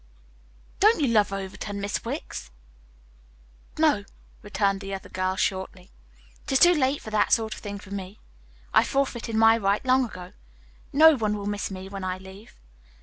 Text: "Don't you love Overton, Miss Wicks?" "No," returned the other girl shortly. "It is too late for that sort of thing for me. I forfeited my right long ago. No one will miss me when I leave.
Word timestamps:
"Don't 0.79 0.99
you 0.99 1.07
love 1.07 1.31
Overton, 1.31 1.79
Miss 1.79 2.03
Wicks?" 2.03 2.49
"No," 3.77 4.03
returned 4.41 4.81
the 4.81 4.95
other 4.95 5.09
girl 5.09 5.35
shortly. 5.35 5.91
"It 6.45 6.53
is 6.53 6.57
too 6.57 6.73
late 6.73 7.03
for 7.03 7.11
that 7.11 7.31
sort 7.31 7.53
of 7.53 7.59
thing 7.59 7.77
for 7.77 7.91
me. 7.91 8.17
I 8.73 8.83
forfeited 8.83 9.35
my 9.35 9.59
right 9.59 9.85
long 9.85 10.03
ago. 10.05 10.33
No 10.91 11.13
one 11.15 11.37
will 11.37 11.45
miss 11.45 11.69
me 11.69 11.87
when 11.87 12.03
I 12.03 12.17
leave. 12.17 12.55